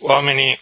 [0.00, 0.58] uomini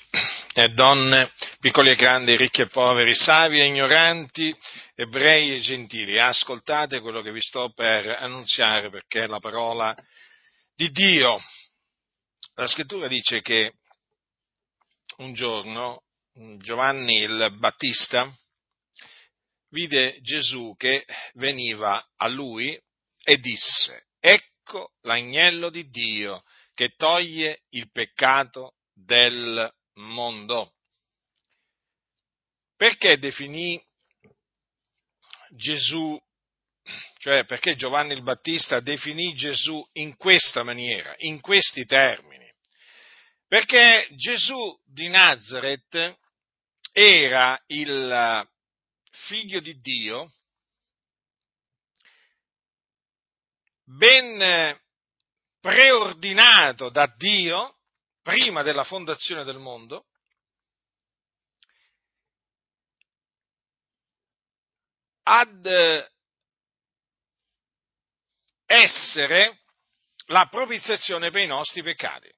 [0.55, 4.57] e donne, piccoli e grandi, ricchi e poveri, savi e ignoranti,
[4.95, 9.97] ebrei e gentili, ascoltate quello che vi sto per annunziare perché è la parola
[10.75, 11.41] di Dio.
[12.55, 13.75] La scrittura dice che
[15.19, 16.03] un giorno
[16.59, 18.33] Giovanni il Battista
[19.71, 22.81] vide Gesù che veniva a lui
[23.23, 26.43] e disse, ecco l'agnello di Dio
[26.75, 28.75] che toglie il peccato
[29.05, 30.75] del mondo.
[32.77, 33.83] Perché definì
[35.51, 36.21] Gesù,
[37.19, 42.47] cioè perché Giovanni il Battista definì Gesù in questa maniera, in questi termini?
[43.47, 46.19] Perché Gesù di Nazareth
[46.93, 48.49] era il
[49.11, 50.31] figlio di Dio,
[53.85, 54.79] ben
[55.61, 57.78] preordinato da Dio
[58.29, 60.05] prima della fondazione del mondo,
[65.23, 65.67] ad
[68.67, 69.61] essere
[70.27, 72.31] la propiziazione per i nostri peccati.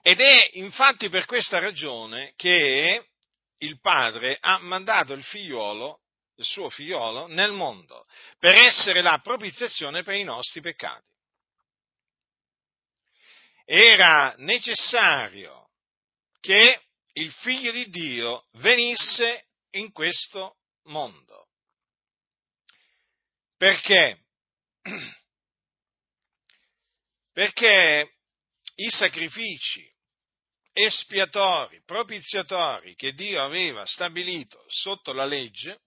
[0.00, 3.08] Ed è infatti per questa ragione che
[3.56, 6.02] il padre ha mandato il figliuolo,
[6.36, 8.04] il suo figliolo, nel mondo,
[8.38, 11.11] per essere la propiziazione per i nostri peccati
[13.64, 15.70] era necessario
[16.40, 16.82] che
[17.14, 21.48] il figlio di Dio venisse in questo mondo.
[23.56, 24.24] Perché?
[27.32, 28.16] Perché
[28.74, 29.88] i sacrifici
[30.72, 35.80] espiatori, propiziatori che Dio aveva stabilito sotto la legge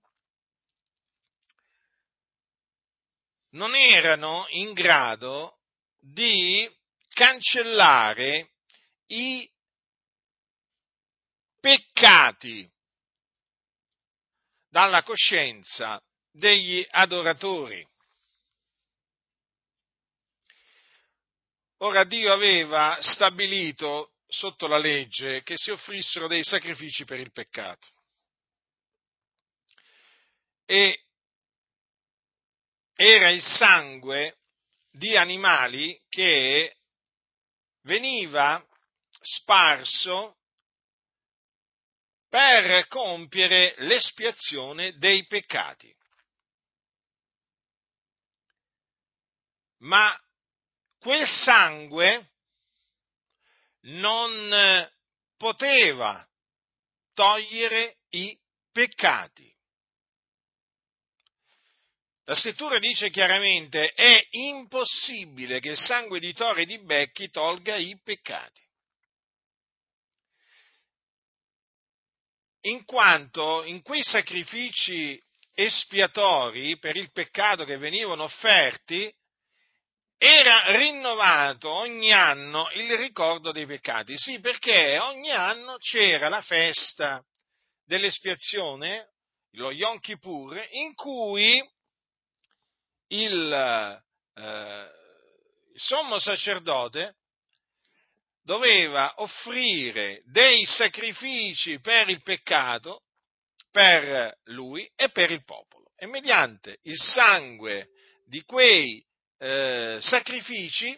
[3.52, 5.60] non erano in grado
[6.00, 6.70] di
[7.16, 8.52] cancellare
[9.08, 9.50] i
[11.62, 12.70] peccati
[14.68, 17.88] dalla coscienza degli adoratori.
[21.78, 27.88] Ora Dio aveva stabilito sotto la legge che si offrissero dei sacrifici per il peccato.
[30.66, 31.06] E
[32.94, 34.40] era il sangue
[34.92, 36.76] di animali che
[37.86, 38.64] veniva
[39.22, 40.38] sparso
[42.30, 45.94] per compiere l'espiazione dei peccati.
[49.80, 50.20] Ma
[51.00, 52.32] quel sangue
[53.82, 54.90] non
[55.38, 56.28] poteva
[57.14, 58.38] togliere i
[58.72, 59.55] peccati.
[62.28, 67.76] La scrittura dice chiaramente è impossibile che il sangue di tori e di becchi tolga
[67.76, 68.64] i peccati.
[72.62, 75.22] In quanto in quei sacrifici
[75.54, 79.14] espiatori per il peccato che venivano offerti,
[80.18, 84.18] era rinnovato ogni anno il ricordo dei peccati.
[84.18, 87.24] Sì, perché ogni anno c'era la festa
[87.86, 89.12] dell'espiazione,
[89.52, 91.62] lo Yom Kippur, in cui
[93.08, 94.04] il,
[94.36, 94.90] eh,
[95.74, 97.16] il sommo sacerdote
[98.44, 103.02] doveva offrire dei sacrifici per il peccato,
[103.72, 105.92] per lui e per il popolo.
[105.98, 107.90] E mediante il sangue
[108.26, 109.04] di quei
[109.40, 110.98] eh, sacrifici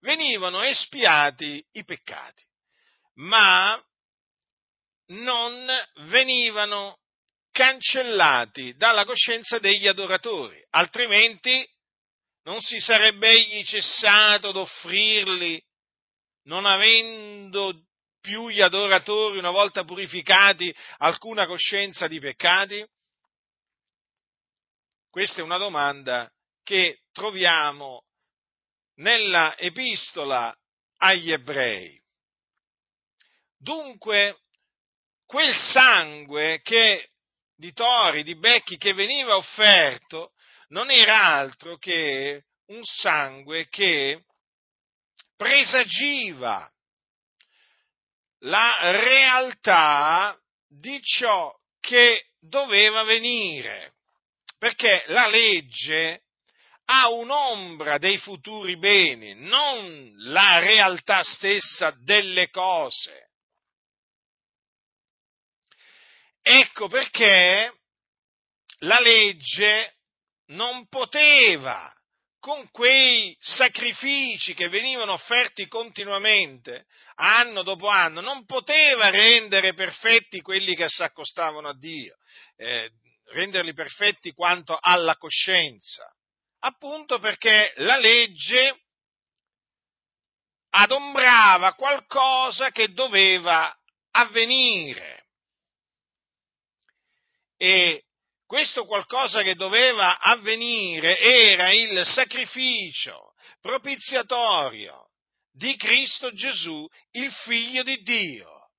[0.00, 2.44] venivano espiati i peccati,
[3.16, 3.80] ma
[5.08, 5.66] non
[6.06, 6.98] venivano
[7.58, 11.68] cancellati dalla coscienza degli adoratori, altrimenti
[12.44, 15.60] non si sarebbe egli cessato d'offrirli,
[16.44, 17.82] non avendo
[18.20, 22.88] più gli adoratori, una volta purificati, alcuna coscienza di peccati?
[25.10, 26.30] Questa è una domanda
[26.62, 28.04] che troviamo
[28.98, 30.56] nella epistola
[30.98, 32.00] agli ebrei.
[33.56, 34.42] Dunque,
[35.26, 37.10] quel sangue che
[37.58, 40.30] di tori, di becchi che veniva offerto
[40.68, 44.22] non era altro che un sangue che
[45.36, 46.70] presagiva
[48.42, 50.38] la realtà
[50.68, 53.94] di ciò che doveva venire,
[54.58, 56.22] perché la legge
[56.84, 63.27] ha un'ombra dei futuri beni, non la realtà stessa delle cose.
[66.50, 67.74] Ecco perché
[68.78, 69.96] la legge
[70.46, 71.92] non poteva
[72.38, 76.86] con quei sacrifici che venivano offerti continuamente,
[77.16, 82.16] anno dopo anno, non poteva rendere perfetti quelli che si accostavano a Dio,
[82.56, 82.92] eh,
[83.26, 86.10] renderli perfetti quanto alla coscienza,
[86.60, 88.84] appunto perché la legge
[90.70, 93.70] adombrava qualcosa che doveva
[94.12, 95.17] avvenire.
[97.58, 98.04] E
[98.46, 105.10] questo qualcosa che doveva avvenire era il sacrificio propiziatorio
[105.52, 108.70] di Cristo Gesù, il figlio di Dio,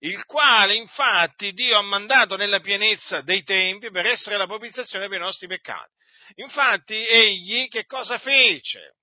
[0.00, 5.18] il quale infatti Dio ha mandato nella pienezza dei tempi per essere la propiziazione per
[5.18, 5.92] i nostri peccati.
[6.36, 8.96] Infatti egli che cosa fece?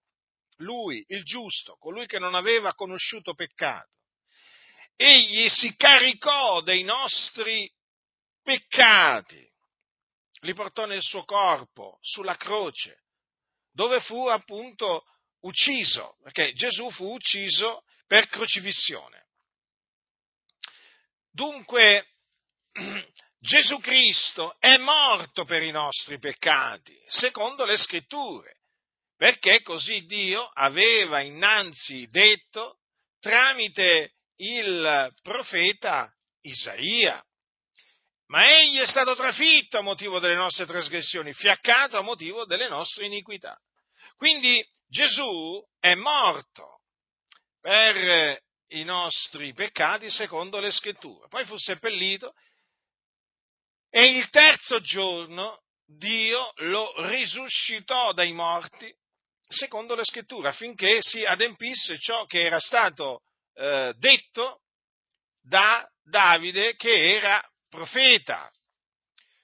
[0.58, 3.96] Lui, il giusto, colui che non aveva conosciuto peccato.
[4.98, 7.72] Egli si caricò dei nostri
[8.50, 9.48] peccati
[10.40, 13.04] li portò nel suo corpo, sulla croce,
[13.72, 15.04] dove fu appunto
[15.42, 19.28] ucciso, perché Gesù fu ucciso per crocifissione.
[21.32, 22.08] Dunque,
[23.38, 28.62] Gesù Cristo è morto per i nostri peccati, secondo le scritture,
[29.16, 32.80] perché così Dio aveva innanzi detto
[33.20, 36.12] tramite il profeta
[36.42, 37.24] Isaia
[38.30, 43.06] ma egli è stato trafitto a motivo delle nostre trasgressioni, fiaccato a motivo delle nostre
[43.06, 43.58] iniquità.
[44.18, 46.82] Quindi Gesù è morto
[47.60, 48.40] per
[48.70, 51.28] i nostri peccati secondo le scritture.
[51.28, 52.34] Poi fu seppellito
[53.90, 58.94] e il terzo giorno Dio lo risuscitò dai morti
[59.48, 63.22] secondo le scritture affinché si adempisse ciò che era stato
[63.56, 64.62] eh, detto
[65.42, 68.50] da Davide che era profeta.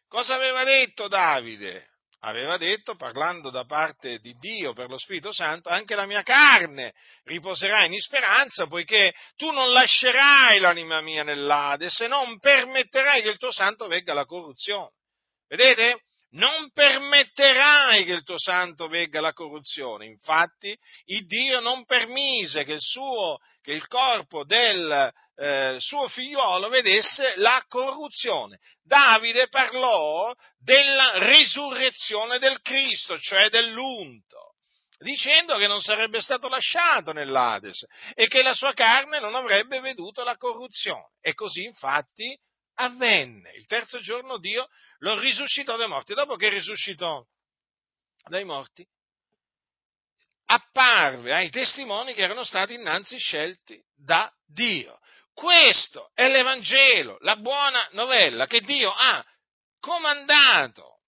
[0.07, 1.89] Cosa aveva detto Davide?
[2.25, 6.93] Aveva detto, parlando da parte di Dio per lo Spirito Santo, anche la mia carne
[7.23, 13.37] riposerà in speranza, poiché tu non lascerai l'anima mia nell'Ade, se non permetterai che il
[13.37, 14.89] tuo santo vegga alla corruzione.
[15.47, 16.01] Vedete?
[16.31, 20.05] Non permetterai che il tuo santo vegga la corruzione.
[20.05, 26.69] Infatti, il Dio non permise che il, suo, che il corpo del eh, suo figliuolo
[26.69, 28.59] vedesse la corruzione.
[28.83, 34.55] Davide parlò della risurrezione del Cristo, cioè dell'unto,
[34.99, 40.23] dicendo che non sarebbe stato lasciato nell'Ades e che la sua carne non avrebbe veduto
[40.23, 41.13] la corruzione.
[41.21, 42.37] E così infatti
[42.75, 43.51] avvenne.
[43.51, 44.69] Il terzo giorno Dio
[44.99, 46.13] lo risuscitò dai morti.
[46.13, 47.25] Dopo che risuscitò
[48.27, 48.87] dai morti,
[50.45, 54.99] apparve ai testimoni che erano stati innanzi scelti da Dio.
[55.33, 59.25] Questo è l'Evangelo, la buona novella che Dio ha
[59.79, 61.01] comandato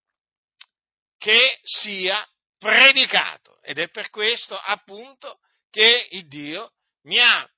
[1.17, 2.27] che sia
[2.57, 3.61] predicato.
[3.61, 6.73] Ed è per questo appunto che il Dio
[7.03, 7.49] mi ha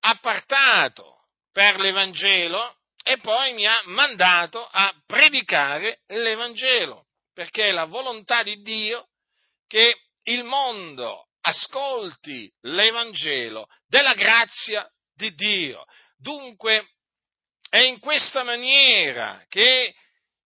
[0.00, 2.75] appartato per l'Evangelo
[3.08, 9.10] e poi mi ha mandato a predicare l'Evangelo, perché è la volontà di Dio
[9.68, 15.84] che il mondo ascolti l'Evangelo della grazia di Dio.
[16.16, 16.94] Dunque
[17.70, 19.94] è in questa maniera che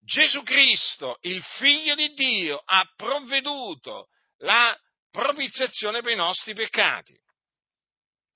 [0.01, 4.09] Gesù Cristo, il figlio di Dio, ha provveduto
[4.39, 4.77] la
[5.09, 7.17] propiziazione per i nostri peccati,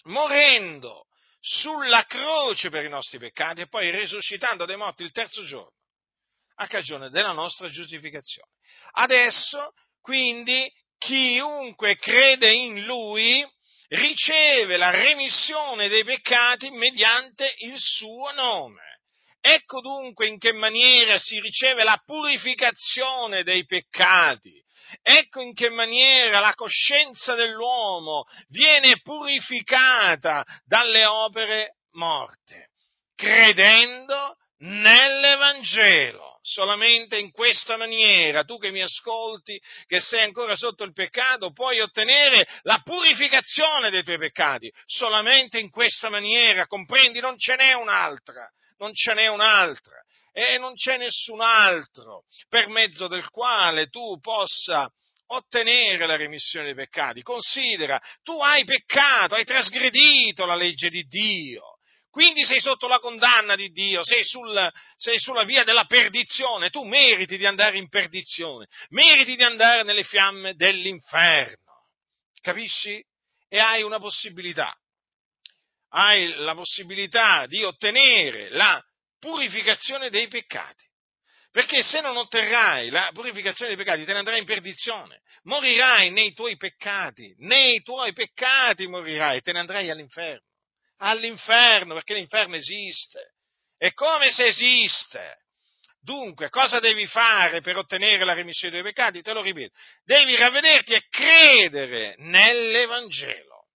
[0.03, 1.07] morendo
[1.45, 5.75] sulla croce per i nostri peccati e poi risuscitando dai morti il terzo giorno
[6.55, 8.49] a cagione della nostra giustificazione.
[8.91, 13.45] Adesso, quindi, chiunque crede in Lui
[13.89, 18.99] riceve la remissione dei peccati mediante il suo nome.
[19.41, 24.63] Ecco dunque in che maniera si riceve la purificazione dei peccati.
[25.01, 32.69] Ecco in che maniera la coscienza dell'uomo viene purificata dalle opere morte,
[33.15, 36.39] credendo nell'Evangelo.
[36.41, 41.79] Solamente in questa maniera, tu che mi ascolti, che sei ancora sotto il peccato, puoi
[41.79, 44.69] ottenere la purificazione dei tuoi peccati.
[44.85, 48.45] Solamente in questa maniera, comprendi, non ce n'è un'altra,
[48.77, 54.91] non ce n'è un'altra e non c'è nessun altro per mezzo del quale tu possa
[55.27, 57.21] ottenere la remissione dei peccati.
[57.21, 61.77] Considera, tu hai peccato, hai trasgredito la legge di Dio,
[62.13, 66.83] quindi sei sotto la condanna di Dio, sei, sul, sei, sulla via della perdizione, tu
[66.83, 71.87] meriti di andare in perdizione, meriti di andare nelle fiamme dell'inferno.
[72.39, 73.03] Capisci?
[73.47, 74.75] E hai una possibilità.
[75.89, 78.79] Hai la possibilità di ottenere la
[79.23, 80.83] purificazione dei peccati.
[81.49, 86.33] Perché se non otterrai la purificazione dei peccati te ne andrai in perdizione, morirai nei
[86.33, 90.47] tuoi peccati, nei tuoi peccati morirai, te ne andrai all'inferno,
[90.97, 93.35] all'inferno, perché l'inferno esiste.
[93.77, 95.37] E come se esiste?
[96.01, 99.21] Dunque, cosa devi fare per ottenere la remissione dei peccati?
[99.21, 103.67] Te lo ripeto, devi ravvederti e credere nell'Evangelo.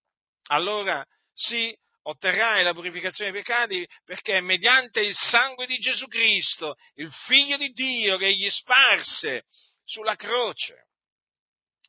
[0.49, 1.03] Allora,
[1.33, 1.75] sì,
[2.09, 7.71] otterrai la purificazione dei peccati perché mediante il sangue di Gesù Cristo, il figlio di
[7.71, 9.45] Dio che gli sparse
[9.85, 10.89] sulla croce,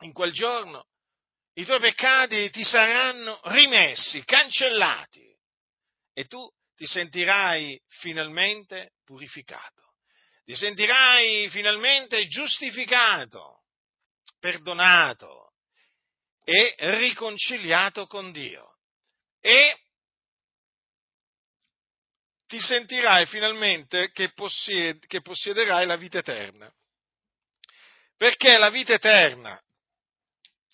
[0.01, 0.87] in quel giorno
[1.53, 5.27] i tuoi peccati ti saranno rimessi, cancellati
[6.13, 9.95] e tu ti sentirai finalmente purificato,
[10.43, 13.63] ti sentirai finalmente giustificato,
[14.39, 15.53] perdonato
[16.43, 18.77] e riconciliato con Dio.
[19.41, 19.77] E
[22.49, 26.73] ti sentirai finalmente che, possied- che possiederai la vita eterna.
[28.17, 29.61] Perché la vita eterna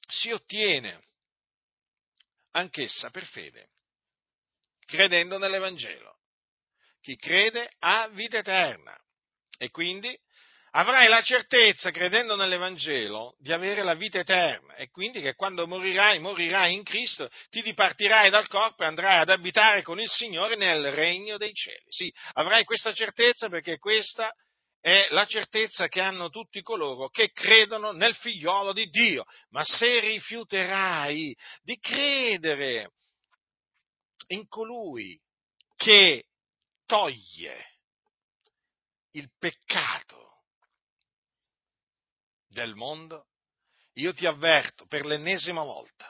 [0.08, 1.03] si ottiene
[2.51, 3.72] anch'essa per fede,
[4.86, 6.20] credendo nell'Evangelo.
[7.01, 8.98] Chi crede ha vita eterna
[9.58, 10.17] e quindi
[10.75, 16.20] avrai la certezza, credendo nell'Evangelo, di avere la vita eterna e quindi che quando morirai,
[16.20, 20.91] morirai in Cristo, ti dipartirai dal corpo e andrai ad abitare con il Signore nel
[20.91, 21.86] regno dei cieli.
[21.88, 24.34] Sì, avrai questa certezza perché questa
[24.82, 29.24] è la certezza che hanno tutti coloro che credono nel figliolo di Dio.
[29.51, 32.91] Ma se rifiuterai di credere
[34.27, 35.17] in colui
[35.77, 36.25] che
[36.86, 37.77] toglie
[39.12, 40.25] il peccato
[42.55, 43.25] del mondo,
[43.95, 46.09] io ti avverto per l'ennesima volta,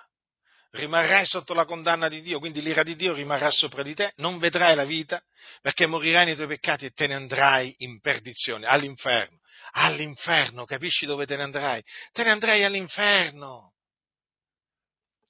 [0.72, 4.38] rimarrai sotto la condanna di Dio, quindi l'ira di Dio rimarrà sopra di te, non
[4.38, 5.22] vedrai la vita,
[5.62, 9.40] perché morirai nei tuoi peccati e te ne andrai in perdizione, all'inferno.
[9.78, 11.84] All'inferno, capisci dove te ne andrai?
[12.12, 13.74] Te ne andrai all'inferno.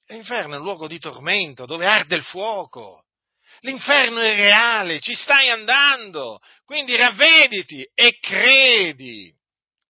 [0.08, 3.06] L'inferno è un luogo di tormento, dove arde il fuoco.
[3.60, 9.35] L'inferno è reale, ci stai andando, quindi ravvediti e credi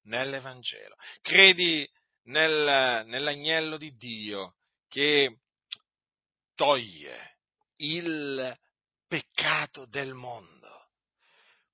[0.07, 0.97] nell'Evangelo.
[1.21, 1.89] Credi
[2.25, 4.57] nel, nell'agnello di Dio
[4.89, 5.39] che
[6.55, 7.39] toglie
[7.77, 8.57] il
[9.07, 10.55] peccato del mondo.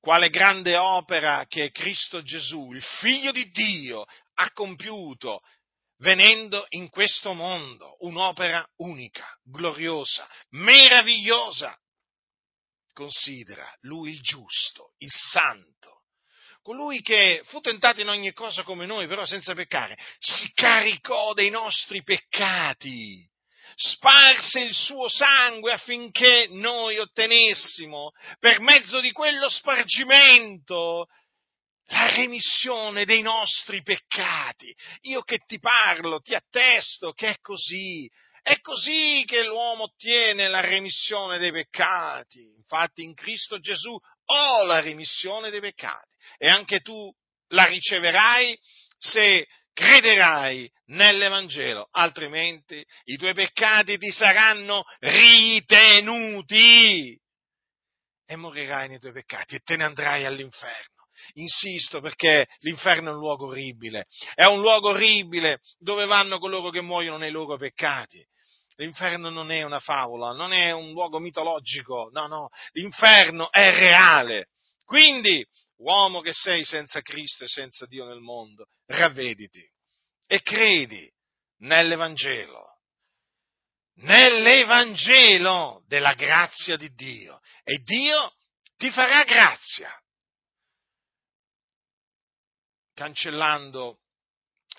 [0.00, 5.42] Quale grande opera che Cristo Gesù, il figlio di Dio, ha compiuto
[5.98, 11.78] venendo in questo mondo, un'opera unica, gloriosa, meravigliosa.
[12.92, 15.91] Considera lui il giusto, il santo,
[16.62, 21.50] colui che fu tentato in ogni cosa come noi, però senza peccare, si caricò dei
[21.50, 23.28] nostri peccati,
[23.75, 31.09] sparse il suo sangue affinché noi ottenessimo, per mezzo di quello spargimento,
[31.87, 34.75] la remissione dei nostri peccati.
[35.02, 38.09] Io che ti parlo, ti attesto che è così.
[38.42, 42.40] È così che l'uomo ottiene la remissione dei peccati.
[42.57, 43.97] Infatti in Cristo Gesù
[44.32, 47.12] ho la remissione dei peccati e anche tu
[47.48, 48.58] la riceverai
[48.98, 56.50] se crederai nell'Evangelo, altrimenti i tuoi peccati ti saranno ritenuti
[58.26, 60.90] e morirai nei tuoi peccati e te ne andrai all'inferno.
[61.34, 66.80] Insisto perché l'inferno è un luogo orribile, è un luogo orribile dove vanno coloro che
[66.80, 68.26] muoiono nei loro peccati.
[68.76, 74.49] L'inferno non è una favola, non è un luogo mitologico, no, no, l'inferno è reale.
[74.85, 75.47] Quindi,
[75.79, 79.62] uomo che sei senza Cristo e senza Dio nel mondo, ravvediti
[80.26, 81.11] e credi
[81.59, 82.81] nell'Evangelo,
[83.97, 88.35] nell'Evangelo della grazia di Dio e Dio
[88.76, 89.91] ti farà grazia,
[92.95, 94.00] cancellando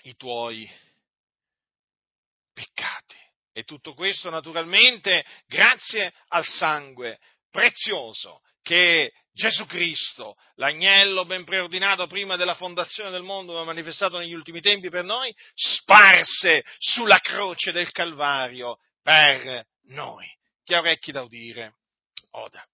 [0.02, 0.68] i tuoi
[2.52, 3.23] peccati.
[3.56, 7.20] E tutto questo naturalmente grazie al sangue
[7.52, 14.32] prezioso che Gesù Cristo, l'agnello ben preordinato prima della fondazione del mondo, ma manifestato negli
[14.32, 20.26] ultimi tempi per noi, sparse sulla croce del Calvario per noi.
[20.64, 21.74] Chi ha orecchi da udire,
[22.30, 22.66] oda.